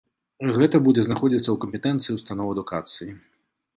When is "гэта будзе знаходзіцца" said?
0.59-1.43